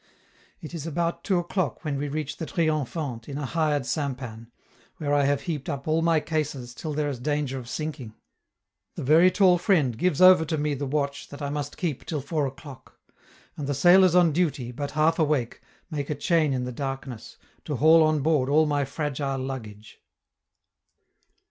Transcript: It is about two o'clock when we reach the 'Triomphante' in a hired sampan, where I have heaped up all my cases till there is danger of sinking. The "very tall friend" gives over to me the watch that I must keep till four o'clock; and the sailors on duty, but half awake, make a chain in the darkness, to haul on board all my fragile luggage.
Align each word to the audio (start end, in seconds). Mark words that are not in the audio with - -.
It 0.61 0.73
is 0.73 0.87
about 0.87 1.23
two 1.23 1.37
o'clock 1.37 1.85
when 1.85 1.99
we 1.99 2.07
reach 2.07 2.37
the 2.37 2.47
'Triomphante' 2.47 3.29
in 3.29 3.37
a 3.37 3.45
hired 3.45 3.85
sampan, 3.85 4.51
where 4.97 5.13
I 5.13 5.25
have 5.25 5.41
heaped 5.41 5.69
up 5.69 5.87
all 5.87 6.01
my 6.01 6.19
cases 6.19 6.73
till 6.73 6.93
there 6.95 7.07
is 7.07 7.19
danger 7.19 7.59
of 7.59 7.69
sinking. 7.69 8.15
The 8.95 9.03
"very 9.03 9.29
tall 9.29 9.59
friend" 9.59 9.95
gives 9.95 10.19
over 10.19 10.43
to 10.43 10.57
me 10.57 10.73
the 10.73 10.87
watch 10.87 11.29
that 11.29 11.43
I 11.43 11.51
must 11.51 11.77
keep 11.77 12.03
till 12.07 12.19
four 12.19 12.47
o'clock; 12.47 12.99
and 13.55 13.67
the 13.67 13.75
sailors 13.75 14.15
on 14.15 14.31
duty, 14.31 14.71
but 14.71 14.89
half 14.97 15.19
awake, 15.19 15.61
make 15.91 16.09
a 16.09 16.15
chain 16.15 16.51
in 16.51 16.63
the 16.63 16.71
darkness, 16.71 17.37
to 17.65 17.75
haul 17.75 18.01
on 18.01 18.21
board 18.21 18.49
all 18.49 18.65
my 18.65 18.85
fragile 18.85 19.37
luggage. 19.37 19.99